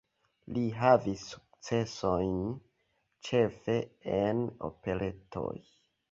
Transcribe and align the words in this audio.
Li 0.53 0.61
havis 0.75 1.25
sukcesojn 1.33 2.39
ĉefe 3.27 3.75
en 4.21 4.41
operetoj. 4.71 5.53